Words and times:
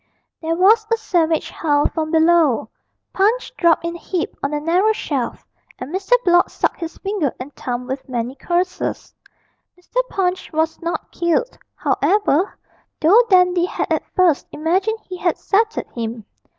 There 0.41 0.55
was 0.55 0.87
a 0.91 0.97
savage 0.97 1.51
howl 1.51 1.87
from 1.89 2.09
below, 2.09 2.69
Punch 3.13 3.53
dropped 3.55 3.85
in 3.85 3.95
a 3.95 3.99
heap 3.99 4.35
on 4.41 4.49
the 4.49 4.59
narrow 4.59 4.93
shelf, 4.93 5.45
and 5.77 5.93
Mr. 5.93 6.13
Blott 6.25 6.49
sucked 6.49 6.79
his 6.79 6.97
finger 6.97 7.31
and 7.39 7.53
thumb 7.53 7.85
with 7.85 8.09
many 8.09 8.33
curses. 8.33 9.13
Mr. 9.79 10.01
Punch 10.09 10.51
was 10.53 10.81
not 10.81 11.11
killed, 11.11 11.55
however, 11.75 12.57
though 12.99 13.21
Dandy 13.29 13.65
had 13.65 13.93
at 13.93 14.03
first 14.15 14.47
imagined 14.51 14.97
he 15.07 15.17
had 15.17 15.37
settled 15.37 15.85
him. 15.93 16.25